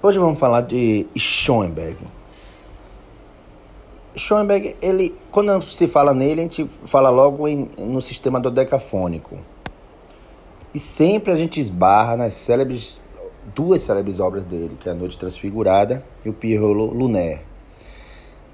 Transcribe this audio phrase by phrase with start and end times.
[0.00, 1.96] Hoje vamos falar de Schoenberg.
[4.14, 9.36] Schoenberg, ele, quando se fala nele, a gente fala logo em, no sistema dodecafônico.
[10.72, 13.00] E sempre a gente esbarra nas célebres,
[13.56, 17.40] duas célebres obras dele, que é A Noite Transfigurada e o Pierrot Lunaire.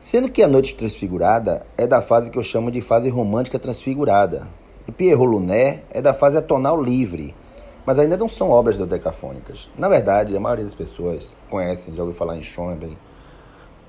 [0.00, 4.48] Sendo que A Noite Transfigurada é da fase que eu chamo de fase romântica transfigurada.
[4.88, 7.34] E Pierrot Lunaire é da fase atonal livre,
[7.86, 9.68] mas ainda não são obras dodecafônicas.
[9.76, 12.96] Na verdade, a maioria das pessoas conhecem, já ouviu falar em Schoenberg,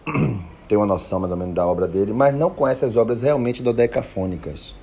[0.67, 3.63] tem uma noção mais ou menos da obra dele, mas não conhece as obras realmente
[3.63, 4.75] dodecafônicas.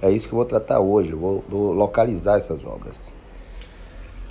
[0.00, 3.12] É isso que eu vou tratar hoje, eu vou, vou localizar essas obras.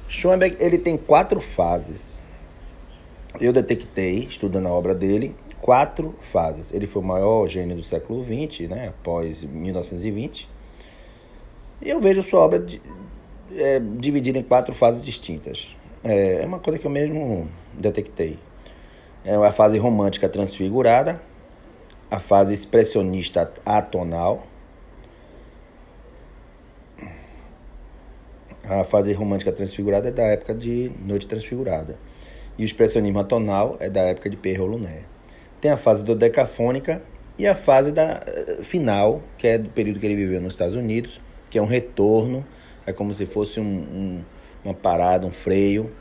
[0.08, 2.22] Schoenberg ele tem quatro fases.
[3.40, 6.74] Eu detectei, estudando a obra dele, quatro fases.
[6.74, 10.50] Ele foi o maior gênio do século XX, né, após 1920.
[11.82, 12.60] E eu vejo sua obra
[13.56, 15.76] é, dividida em quatro fases distintas.
[16.04, 18.38] É, é uma coisa que eu mesmo detectei.
[19.24, 21.22] É a fase romântica transfigurada,
[22.10, 24.48] a fase expressionista atonal,
[28.64, 31.98] a fase romântica transfigurada é da época de Noite Transfigurada.
[32.58, 35.06] E o expressionismo atonal é da época de Pierrot Lunaire.
[35.60, 37.02] Tem a fase dodecafônica
[37.38, 40.76] e a fase da eh, final, que é do período que ele viveu nos Estados
[40.76, 42.46] Unidos, que é um retorno
[42.86, 44.24] é como se fosse um, um,
[44.64, 45.92] uma parada, um freio.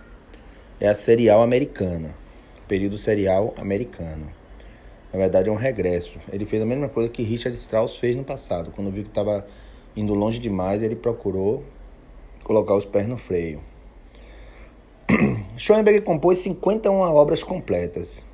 [0.81, 2.14] É a serial americana,
[2.67, 4.27] período serial americano.
[5.12, 6.19] Na verdade, é um regresso.
[6.33, 8.70] Ele fez a mesma coisa que Richard Strauss fez no passado.
[8.70, 9.47] Quando viu que estava
[9.97, 11.64] indo longe demais, ele procurou
[12.45, 13.61] colocar os pés no freio.
[15.58, 18.25] Schoenberg compôs 51 obras completas.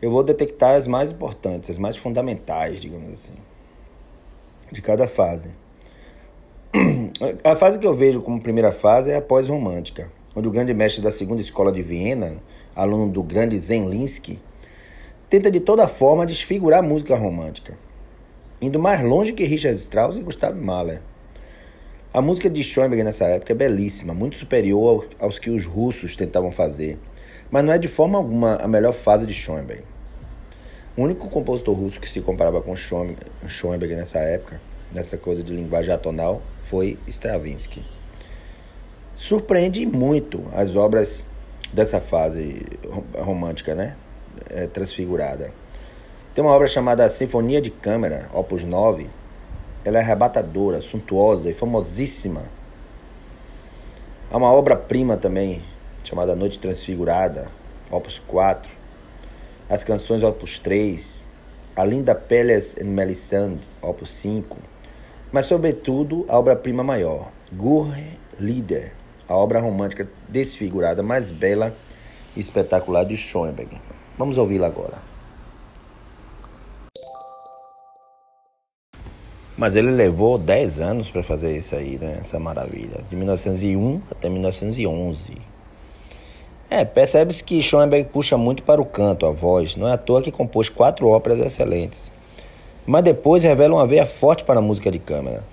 [0.00, 3.34] Eu vou detectar as mais importantes, as mais fundamentais, digamos assim,
[4.72, 5.50] de cada fase.
[7.42, 11.02] A fase que eu vejo como primeira fase é a pós-romântica, onde o grande mestre
[11.02, 12.36] da segunda escola de Viena,
[12.76, 14.38] aluno do grande Zenlinsky,
[15.28, 17.76] tenta de toda forma desfigurar a música romântica,
[18.62, 21.02] indo mais longe que Richard Strauss e Gustav Mahler.
[22.14, 26.52] A música de Schoenberg nessa época é belíssima, muito superior aos que os russos tentavam
[26.52, 26.98] fazer,
[27.50, 29.82] mas não é de forma alguma a melhor fase de Schoenberg.
[30.96, 34.60] O único compositor russo que se comparava com Schoenberg nessa época,
[34.92, 37.84] nessa coisa de linguagem atonal, foi Stravinsky.
[39.14, 41.24] Surpreende muito as obras
[41.72, 42.64] dessa fase
[43.16, 43.96] romântica, né?
[44.48, 45.52] É, transfigurada.
[46.34, 49.08] Tem uma obra chamada Sinfonia de Câmara, Opus 9.
[49.84, 52.44] Ela é arrebatadora, suntuosa e famosíssima.
[54.30, 55.62] Há uma obra-prima também,
[56.04, 57.48] chamada Noite Transfigurada,
[57.90, 58.70] Opus 4.
[59.68, 61.24] As canções Opus 3.
[61.76, 64.58] A Linda Pelles and Melisande, Opus 5
[65.32, 68.92] mas sobretudo a obra-prima maior, Gurre Lieder,
[69.28, 71.74] a obra romântica desfigurada mais bela
[72.36, 73.80] e espetacular de Schoenberg.
[74.18, 74.98] Vamos ouvi-la agora.
[79.56, 82.18] Mas ele levou 10 anos para fazer isso aí, né?
[82.20, 83.04] Essa maravilha.
[83.10, 85.36] De 1901 até 1911.
[86.70, 89.76] É, percebe-se que Schoenberg puxa muito para o canto, a voz.
[89.76, 92.10] Não é à toa que compôs quatro óperas excelentes
[92.86, 95.44] mas depois revela uma veia forte para a música de câmara.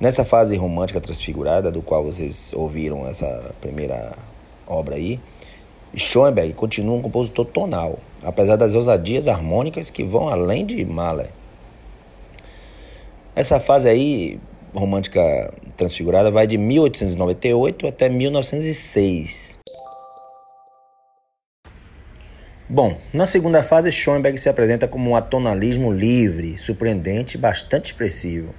[0.00, 4.12] Nessa fase romântica transfigurada, do qual vocês ouviram essa primeira
[4.66, 5.18] obra aí,
[5.96, 11.30] Schoenberg continua um compositor tonal, apesar das ousadias harmônicas que vão além de Mahler.
[13.34, 14.38] Essa fase aí,
[14.74, 19.55] romântica transfigurada, vai de 1898 até 1906.
[22.68, 28.52] Bom, na segunda fase, Schoenberg se apresenta como um atonalismo livre, surpreendente e bastante expressivo,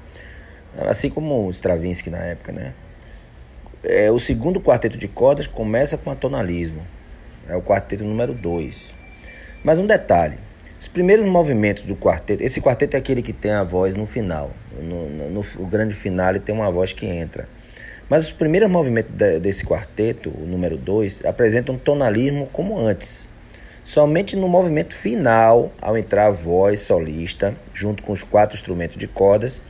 [0.78, 2.74] assim como Stravinsky na época, né?
[3.84, 6.88] É, o segundo quarteto de cordas começa com atonalismo,
[7.50, 8.96] é o quarteto número 2.
[9.62, 10.38] Mas um detalhe,
[10.80, 14.52] os primeiros movimentos do quarteto, esse quarteto é aquele que tem a voz no final,
[14.82, 17.50] no, no, no grande final ele tem uma voz que entra.
[18.10, 23.28] Mas os primeiros movimentos de, desse quarteto, o número 2, apresentam um tonalismo como antes,
[23.88, 29.08] Somente no movimento final, ao entrar a voz solista, junto com os quatro instrumentos de
[29.08, 29.62] cordas,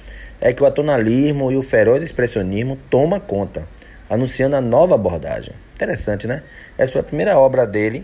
[0.42, 3.68] é que o atonalismo e o feroz expressionismo toma conta,
[4.10, 5.54] anunciando a nova abordagem.
[5.76, 6.42] Interessante, né?
[6.80, 8.04] Essa foi a primeira obra dele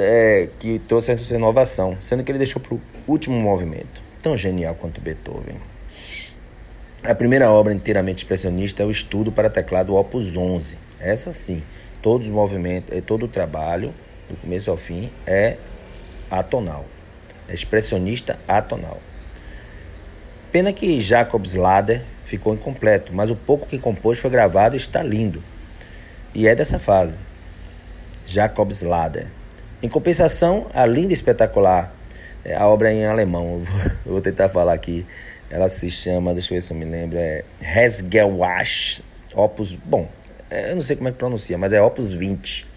[0.00, 4.02] é, que trouxe essa inovação, sendo que ele deixou para o último movimento.
[4.20, 5.56] Tão genial quanto Beethoven.
[7.02, 10.76] A primeira obra inteiramente expressionista é o Estudo para Teclado Opus 11.
[11.00, 11.62] Essa sim,
[12.02, 13.94] todos os movimentos, é todo o trabalho
[14.30, 15.56] do começo ao fim, é
[16.30, 16.86] atonal.
[17.48, 19.00] É expressionista atonal.
[20.52, 25.02] Pena que Jacobs Lader ficou incompleto, mas o pouco que compôs foi gravado e está
[25.02, 25.42] lindo.
[26.32, 27.18] E é dessa fase.
[28.24, 29.26] Jacob's Ladder.
[29.82, 31.92] Em compensação, a linda e espetacular,
[32.44, 33.62] é, a obra em alemão,
[34.06, 35.04] eu vou tentar falar aqui,
[35.50, 39.02] ela se chama, deixa eu ver se eu me lembro, é Resgewasch,
[39.34, 40.08] Opus, bom,
[40.48, 42.69] é, eu não sei como é que pronuncia, mas é Opus 20.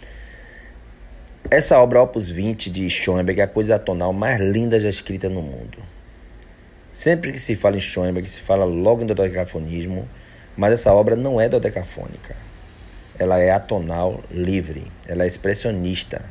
[1.51, 5.41] Essa obra Opus 20 de Schoenberg é a coisa atonal mais linda já escrita no
[5.41, 5.77] mundo.
[6.91, 10.07] Sempre que se fala em Schoenberg, se fala logo em dodecafonismo,
[10.55, 12.35] mas essa obra não é dodecafônica.
[13.19, 16.23] Ela é atonal livre, ela é expressionista.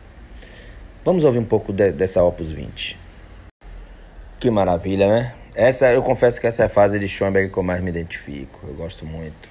[1.04, 2.98] Vamos ouvir um pouco de, dessa Opus 20.
[4.40, 5.34] Que maravilha, né?
[5.54, 8.60] Essa, eu confesso que essa é a fase de Schoenberg que eu mais me identifico.
[8.66, 9.48] Eu gosto muito.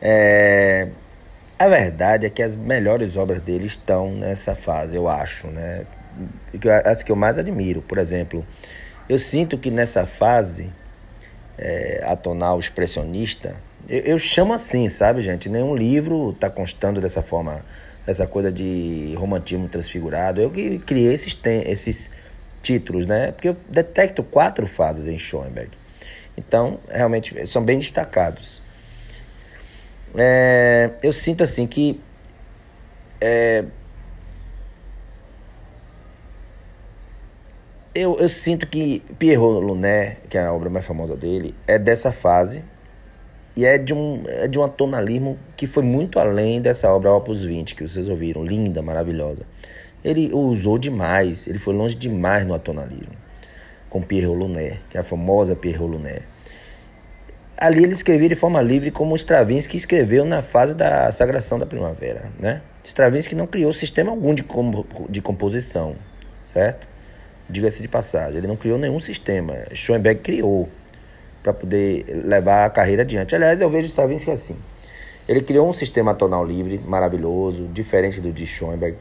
[0.00, 0.88] É,
[1.60, 5.84] a verdade é que as melhores obras dele estão nessa fase, eu acho, né?
[6.86, 8.46] As que eu mais admiro, por exemplo,
[9.06, 10.70] eu sinto que nessa fase
[11.58, 15.50] é, atonal expressionista, eu, eu, chamo assim, sabe, gente?
[15.50, 17.62] Nenhum livro está constando dessa forma,
[18.06, 20.40] essa coisa de romantismo transfigurado.
[20.40, 22.08] Eu que criei esses, esses
[22.62, 23.32] títulos, né?
[23.32, 25.72] Porque eu detecto quatro fases em Schoenberg.
[26.38, 28.62] Então, realmente, são bem destacados.
[30.14, 32.00] É, eu sinto assim que
[33.20, 33.64] é,
[37.94, 42.12] eu, eu sinto que Pierrot Luné, que é a obra mais famosa dele, é dessa
[42.12, 42.62] fase
[43.56, 47.44] e é de um, é de um atonalismo que foi muito além dessa obra Opus
[47.44, 49.42] 20 que vocês ouviram, linda, maravilhosa.
[50.04, 53.12] Ele usou demais, ele foi longe demais no atonalismo,
[53.90, 56.22] com Pierrot Luné, que é a famosa Pierrot Luné.
[57.60, 62.32] Ali ele escrevia de forma livre como Stravinsky escreveu na fase da sagração da primavera,
[62.40, 62.62] né?
[62.82, 64.42] Stravinsky não criou sistema algum de,
[65.10, 65.94] de composição,
[66.42, 66.88] certo?
[67.50, 69.58] Diga-se de passagem, ele não criou nenhum sistema.
[69.74, 70.70] Schoenberg criou
[71.42, 73.34] para poder levar a carreira adiante.
[73.34, 74.56] Aliás, eu vejo Stravinsky assim.
[75.28, 78.96] Ele criou um sistema tonal livre, maravilhoso, diferente do de Schoenberg.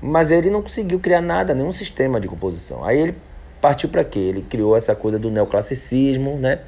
[0.00, 2.82] Mas ele não conseguiu criar nada, nenhum sistema de composição.
[2.82, 3.14] Aí ele
[3.60, 4.20] partiu para quê?
[4.20, 6.60] Ele criou essa coisa do neoclassicismo, né?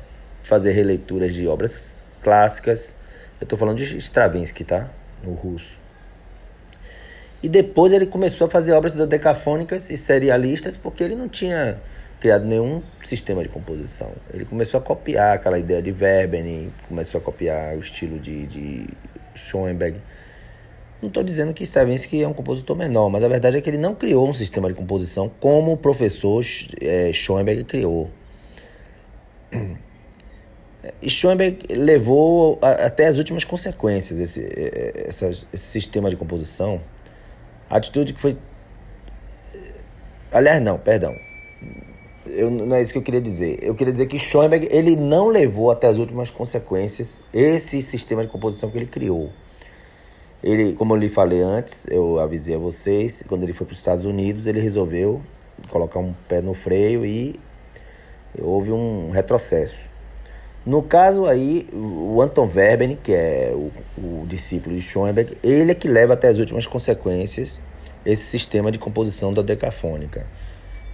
[0.49, 2.97] Fazer releituras de obras clássicas.
[3.39, 4.89] Eu estou falando de Stravinsky, tá?
[5.23, 5.77] No russo.
[7.43, 11.79] E depois ele começou a fazer obras dodecafônicas e serialistas porque ele não tinha
[12.19, 14.11] criado nenhum sistema de composição.
[14.33, 18.89] Ele começou a copiar aquela ideia de Verben, começou a copiar o estilo de, de
[19.35, 20.01] Schoenberg.
[21.03, 23.79] Não estou dizendo que Stravinsky é um compositor menor, mas a verdade é que ele
[23.79, 26.43] não criou um sistema de composição como o professor
[26.81, 28.11] é, Schoenberg criou.
[31.09, 34.41] Schoenberg levou até as últimas consequências esse,
[35.53, 36.81] esse sistema de composição.
[37.69, 38.37] A atitude que foi.
[40.31, 41.13] Aliás, não, perdão.
[42.27, 43.59] Eu, não é isso que eu queria dizer.
[43.63, 48.29] Eu queria dizer que Schoenberg ele não levou até as últimas consequências esse sistema de
[48.29, 49.33] composição que ele criou.
[50.43, 53.79] Ele, como eu lhe falei antes, eu avisei a vocês, quando ele foi para os
[53.79, 55.21] Estados Unidos, ele resolveu
[55.69, 57.41] colocar um pé no freio e
[58.41, 59.88] houve um retrocesso.
[60.69, 65.75] No caso aí, o Anton Verben, que é o, o, discípulo de Schoenberg, ele é
[65.75, 67.59] que leva até as últimas consequências
[68.05, 70.27] esse sistema de composição da decafônica,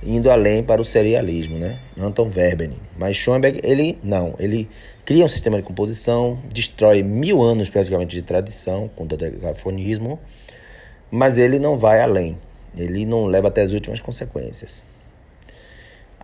[0.01, 1.81] indo além para o serialismo, né?
[1.99, 2.75] Anton Verben.
[2.97, 4.71] Mas Schoenberg, ele não, ele
[5.05, 10.21] cria um sistema de composição, destrói mil anos praticamente de tradição com o decafonismo,
[11.11, 12.39] mas ele não vai além,
[12.79, 14.85] ele não leva até as últimas consequências.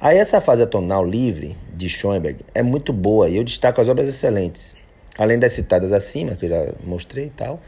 [0.00, 4.08] Aí essa fase atonal livre de Schoenberg é muito boa e eu destaco as obras
[4.08, 4.74] excelentes.
[5.18, 7.60] Além das citadas acima, que eu já mostrei e tal,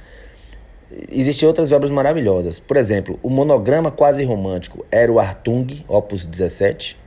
[1.10, 2.58] existem outras obras maravilhosas.
[2.58, 6.98] Por exemplo, o monograma quase romântico era o Artung, opus 17,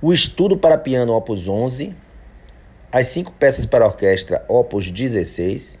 [0.00, 1.92] o estudo para piano, opus 11,
[2.92, 5.80] as cinco peças para orquestra, opus 16.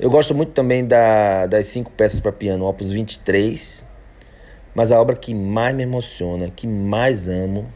[0.00, 3.84] Eu gosto muito também da, das cinco peças para piano, opus 23,
[4.78, 7.66] mas a obra que mais me emociona, que mais amo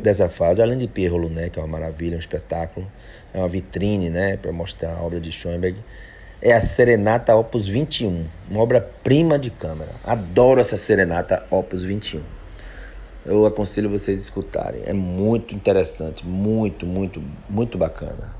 [0.00, 2.86] dessa fase, além de Pierrot né, que é uma maravilha, um espetáculo,
[3.34, 5.76] é uma vitrine né, para mostrar a obra de Schoenberg,
[6.40, 9.90] é a Serenata Opus 21, uma obra-prima de câmara.
[10.04, 12.22] Adoro essa Serenata Opus 21.
[13.26, 14.82] Eu aconselho vocês a escutarem.
[14.86, 18.37] É muito interessante, muito, muito, muito bacana.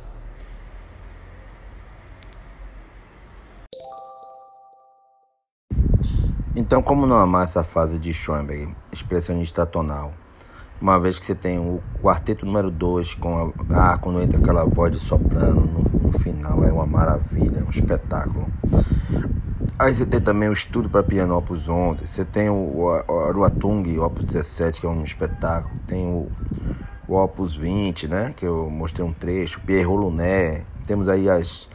[6.68, 10.12] Então, como não amar essa fase de Schoenberg, expressionista tonal?
[10.78, 14.66] Uma vez que você tem o quarteto número 2 com a, ah, quando entra aquela
[14.66, 18.46] voz de soprano no, no final, é uma maravilha, é um espetáculo.
[19.78, 23.18] Aí você tem também o estudo para piano Opus 11, você tem o, o, o
[23.20, 26.28] Aruatung Opus 17, que é um espetáculo, tem o,
[27.08, 31.66] o Opus 20, né, que eu mostrei um trecho, Pierre Luné, temos aí as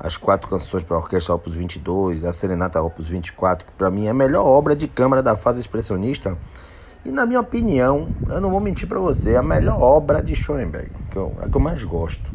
[0.00, 4.06] as quatro canções para a orquestra Opus 22, a Serenata Opus 24, que para mim
[4.06, 6.38] é a melhor obra de câmara da fase expressionista.
[7.04, 10.34] E na minha opinião, eu não vou mentir para você, é a melhor obra de
[10.34, 12.30] Schoenberg, que eu, é a que eu mais gosto.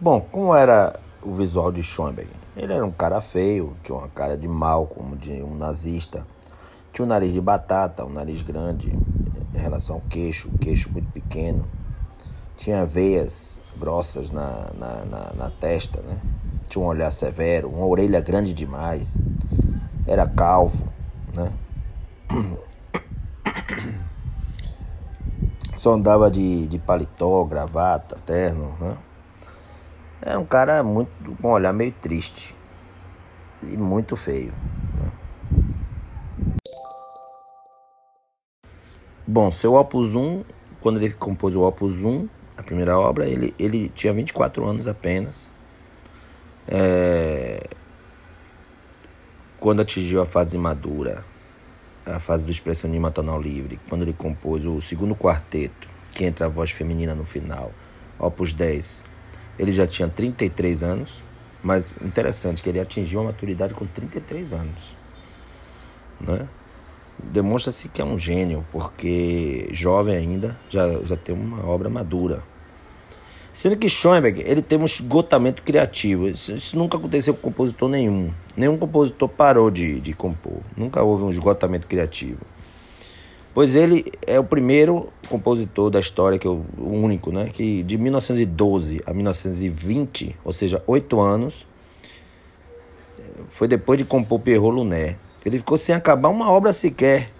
[0.00, 2.30] Bom, como era o visual de Schoenberg?
[2.56, 6.26] Ele era um cara feio, tinha uma cara de mal, como de um nazista.
[6.92, 8.90] Tinha um nariz de batata, um nariz grande
[9.54, 11.66] em relação ao queixo, queixo muito pequeno.
[12.56, 16.20] Tinha veias grossas na, na, na, na testa, né?
[16.68, 19.18] Tinha um olhar severo, uma orelha grande demais.
[20.06, 20.88] Era calvo,
[21.34, 21.52] né?
[25.76, 28.96] Só andava de, de paletó, gravata, terno, né?
[30.22, 31.10] Era um cara muito
[31.40, 32.56] com um olhar meio triste
[33.62, 34.52] e muito feio.
[34.94, 35.12] Né?
[39.26, 40.42] Bom, seu Opus 1,
[40.80, 45.48] quando ele compôs o Opus 1, a primeira obra, ele, ele tinha 24 anos apenas.
[46.66, 47.68] É...
[49.60, 51.24] Quando atingiu a fase madura,
[52.04, 56.48] a fase do expressionismo tonal livre, quando ele compôs o segundo quarteto, que entra a
[56.48, 57.72] voz feminina no final,
[58.18, 59.04] Opus 10,
[59.58, 61.22] ele já tinha 33 anos,
[61.62, 64.96] mas interessante que ele atingiu a maturidade com 33 anos.
[66.20, 66.48] Né?
[67.22, 72.42] Demonstra-se que é um gênio, porque jovem ainda já, já tem uma obra madura.
[73.52, 76.28] Sendo que Schoenberg ele tem um esgotamento criativo.
[76.28, 78.30] Isso, isso, nunca aconteceu com compositor nenhum.
[78.54, 80.60] Nenhum compositor parou de, de compor.
[80.76, 82.40] Nunca houve um esgotamento criativo.
[83.54, 87.48] Pois ele é o primeiro compositor da história, que é o único, né?
[87.50, 91.66] Que de 1912 a 1920, ou seja, oito anos,
[93.48, 95.16] foi depois de compor Pierrot Lunaire.
[95.46, 97.30] Ele ficou sem acabar uma obra sequer.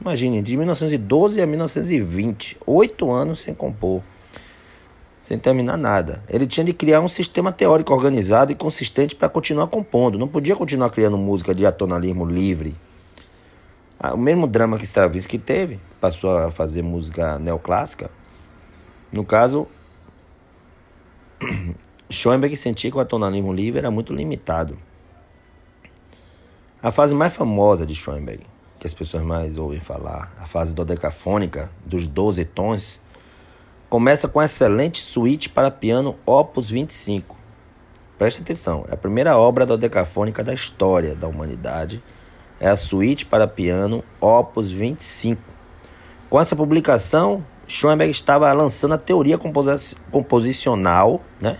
[0.00, 4.02] Imagine, de 1912 a 1920, oito anos sem compor,
[5.20, 6.24] sem terminar nada.
[6.28, 10.18] Ele tinha de criar um sistema teórico organizado e consistente para continuar compondo.
[10.18, 12.74] Não podia continuar criando música de atonalismo livre.
[13.96, 18.10] Ah, o mesmo drama que Stravinsky teve, passou a fazer música neoclássica.
[19.12, 19.68] No caso,
[22.10, 24.76] Schoenberg sentia que o atonalismo livre era muito limitado.
[26.84, 28.44] A fase mais famosa de Schoenberg,
[28.80, 33.00] que as pessoas mais ouvem falar, a fase dodecafônica, dos 12 tons,
[33.88, 37.36] começa com a excelente suíte para piano Opus 25.
[38.18, 42.02] Preste atenção, é a primeira obra dodecafônica da história da humanidade.
[42.58, 45.40] É a suíte para piano Opus 25.
[46.28, 49.38] Com essa publicação, Schoenberg estava lançando a teoria
[50.10, 51.58] composicional né,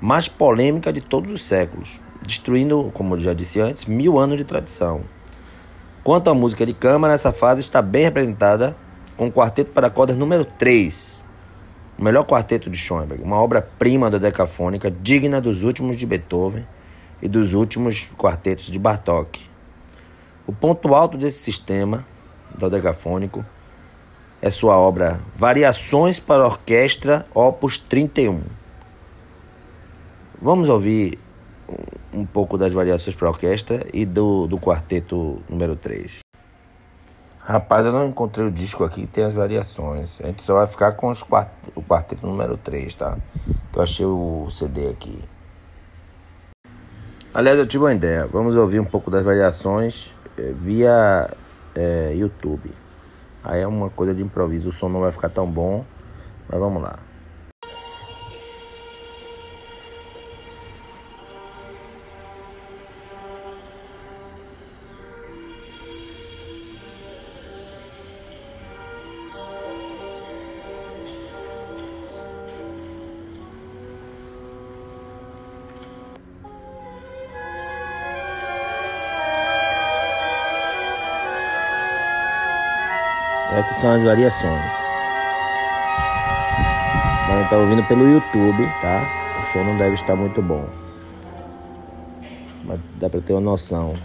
[0.00, 4.44] mais polêmica de todos os séculos destruindo, como eu já disse antes, mil anos de
[4.44, 5.04] tradição.
[6.02, 8.76] Quanto à música de câmara, essa fase está bem representada
[9.16, 11.24] com o Quarteto para Cordas número 3,
[11.98, 16.64] o melhor quarteto de Schoenberg, uma obra-prima da decafônica digna dos últimos de Beethoven
[17.20, 19.40] e dos últimos quartetos de Bartók.
[20.46, 22.06] O ponto alto desse sistema
[22.56, 23.44] dodecafônico
[24.40, 28.42] é sua obra Variações para Orquestra, opus 31.
[30.40, 31.18] Vamos ouvir
[32.12, 36.20] um pouco das variações para orquestra e do, do quarteto número 3.
[37.38, 40.20] Rapaz, eu não encontrei o disco aqui que tem as variações.
[40.22, 41.48] A gente só vai ficar com os quart...
[41.74, 43.16] o quarteto número 3, tá?
[43.72, 45.18] Que eu achei o CD aqui.
[47.32, 48.26] Aliás, eu tive uma ideia.
[48.26, 51.30] Vamos ouvir um pouco das variações eh, via
[51.74, 52.70] é, YouTube.
[53.42, 54.68] Aí é uma coisa de improviso.
[54.68, 55.86] O som não vai ficar tão bom,
[56.48, 57.07] mas vamos lá.
[83.58, 84.72] Essas são as variações.
[87.28, 89.02] Mas está ouvindo pelo YouTube, tá?
[89.42, 90.64] O som não deve estar muito bom.
[92.64, 93.96] Mas dá para ter uma noção.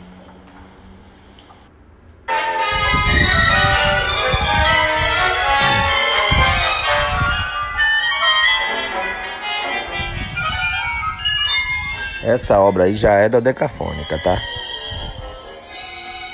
[12.24, 14.36] Essa obra aí já é da decafônica, tá?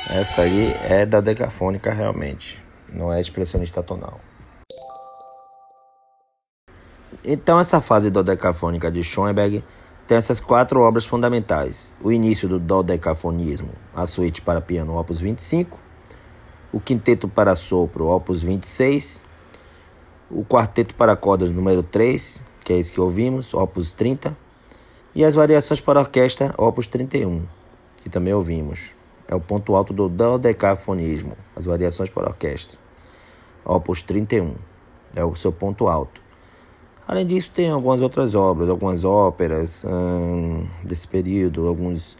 [0.09, 4.19] Essa aí é da decafônica realmente não é expressionista tonal.
[7.23, 9.63] Então, essa fase dodecafônica de Schoenberg
[10.07, 15.79] tem essas quatro obras fundamentais: o início do dodecafonismo, a suíte para piano, opus 25,
[16.71, 19.21] o quinteto para sopro, opus 26,
[20.31, 24.35] o quarteto para cordas número 3, que é esse que ouvimos, opus 30,
[25.13, 27.43] e as variações para orquestra, opus 31,
[28.01, 28.98] que também ouvimos.
[29.29, 32.79] É o ponto alto do dodecafonismo, as variações para orquestra,
[33.63, 34.55] opus 31,
[35.15, 36.19] é o seu ponto alto.
[37.07, 42.17] Além disso, tem algumas outras obras, algumas óperas hum, desse período, alguns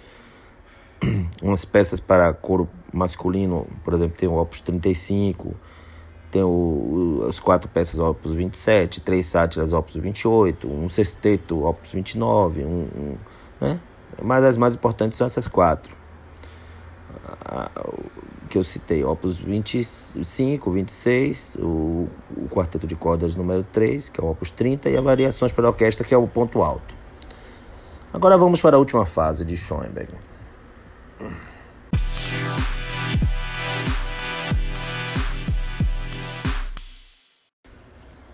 [1.42, 5.56] umas peças para coro masculino, por exemplo, tem o Opus 35,
[6.30, 12.66] tem o, as quatro peças Opus 27, três sátiras Opus 28, um sexteto Opus 29,
[12.66, 13.18] um, um,
[13.60, 13.82] né?
[14.22, 15.98] mas as mais importantes são essas quatro
[18.50, 24.24] que eu citei, Opus 25, 26, o, o quarteto de cordas número 3, que é
[24.24, 26.96] o Opus 30, e as variações para a orquestra, que é o ponto alto.
[28.12, 30.12] Agora vamos para a última fase de Schoenberg.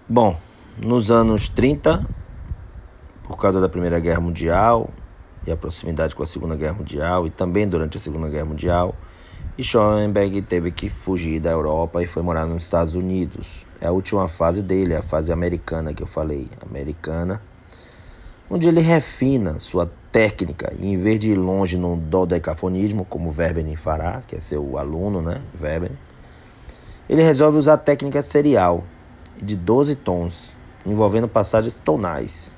[0.08, 0.39] Bom,
[0.82, 2.08] nos anos 30,
[3.24, 4.89] por causa da Primeira Guerra Mundial
[5.46, 8.96] e a proximidade com a Segunda Guerra Mundial, e também durante a Segunda Guerra Mundial,
[9.62, 13.66] Schoenberg teve que fugir da Europa e foi morar nos Estados Unidos.
[13.80, 17.42] É a última fase dele, a fase americana que eu falei, americana,
[18.50, 23.75] onde ele refina sua técnica, e em vez de ir longe no dodecafonismo, como Verben
[23.75, 25.92] fará, que é seu aluno, né, Verben,
[27.10, 28.84] ele resolve usar a técnica serial,
[29.38, 30.54] de 12 tons,
[30.86, 32.54] envolvendo passagens tonais.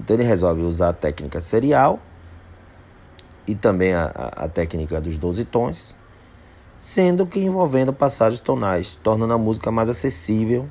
[0.00, 2.00] Então ele resolve usar a técnica serial
[3.46, 5.96] e também a, a, técnica dos 12 tons,
[6.80, 10.68] sendo que envolvendo passagens tonais, tornando a música mais acessível,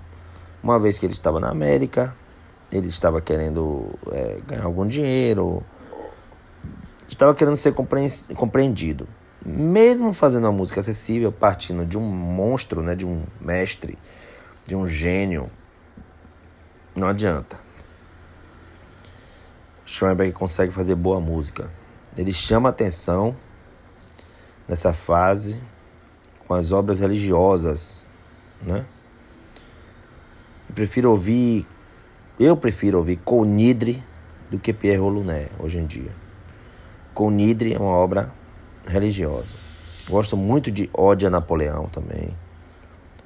[0.62, 2.16] uma vez que ele estava na América,
[2.72, 5.64] ele estava querendo é, ganhar algum dinheiro,
[7.08, 9.08] estava querendo ser compreendido.
[9.46, 13.98] Mesmo fazendo a música acessível, partindo de um monstro, né, de um mestre,
[14.66, 15.50] de um gênio,
[16.96, 17.65] não adianta.
[19.86, 21.70] Schoenberg consegue fazer boa música.
[22.18, 23.36] Ele chama atenção
[24.68, 25.62] nessa fase
[26.48, 28.08] com as obras religiosas,
[28.62, 28.86] né?
[30.68, 31.68] Eu prefiro ouvir,
[32.40, 34.04] eu prefiro ouvir Conidre
[34.50, 36.12] do que Pierre Rolunay hoje em dia.
[37.14, 38.32] Conidre é uma obra
[38.88, 39.56] religiosa.
[40.10, 42.36] Gosto muito de Ode a Napoleão também.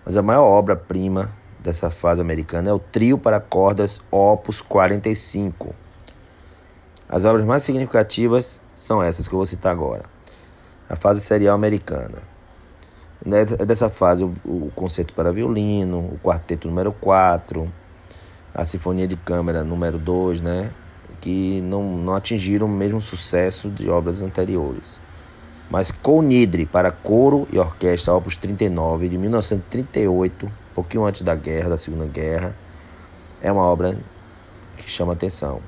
[0.05, 5.73] Mas a maior obra-prima dessa fase americana é o Trio para Cordas Opus 45.
[7.09, 10.03] As obras mais significativas são essas que eu vou citar agora.
[10.87, 12.19] A fase serial americana.
[13.25, 17.69] É dessa fase o, concerto para violino, o quarteto número 4,
[18.53, 20.71] a sinfonia de câmara número 2, né?
[21.19, 24.99] Que não, não atingiram o mesmo sucesso de obras anteriores
[25.69, 31.69] mas Colnidre para coro e orquestra, opus 39 de 1938, um pouquinho antes da guerra,
[31.69, 32.55] da Segunda Guerra,
[33.41, 33.97] é uma obra
[34.77, 35.61] que chama atenção.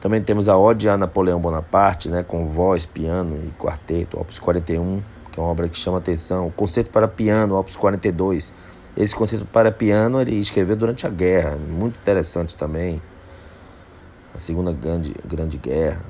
[0.00, 5.02] Também temos a Ode a Napoleão Bonaparte, né, com voz, piano e quarteto, opus 41,
[5.32, 6.46] que é uma obra que chama atenção.
[6.46, 8.52] O concerto para piano, opus 42.
[8.96, 13.02] Esse concerto para piano ele escreveu durante a guerra, muito interessante também.
[14.34, 16.00] A Segunda Grande, grande Guerra.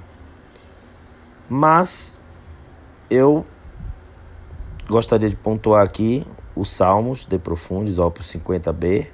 [1.49, 2.21] Mas
[3.09, 3.47] eu
[4.87, 9.07] gostaria de pontuar aqui os Salmos de Profundis, opus 50b,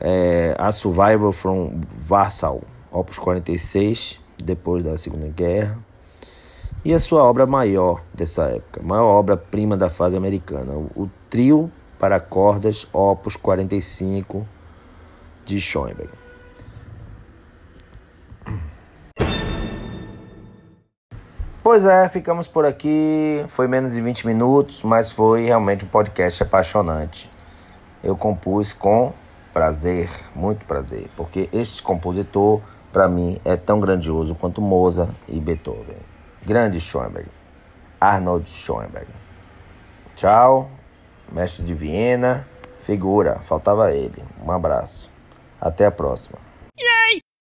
[0.00, 5.78] é, A Survival from Warsaw, opus 46, depois da Segunda Guerra,
[6.84, 12.20] e a sua obra maior dessa época, maior obra-prima da fase americana, o Trio para
[12.20, 14.46] Cordas, opus 45,
[15.44, 16.10] de Schoenberg.
[21.62, 23.44] Pois é, ficamos por aqui.
[23.48, 27.30] Foi menos de 20 minutos, mas foi realmente um podcast apaixonante.
[28.02, 29.12] Eu compus com
[29.52, 32.62] prazer, muito prazer, porque este compositor,
[32.98, 35.98] para mim, é tão grandioso quanto Mozart e Beethoven.
[36.44, 37.28] Grande Schoenberg,
[38.00, 39.06] Arnold Schoenberg.
[40.16, 40.68] Tchau,
[41.30, 42.44] mestre de Viena,
[42.80, 44.20] figura, faltava ele.
[44.44, 45.08] Um abraço.
[45.60, 46.47] Até a próxima.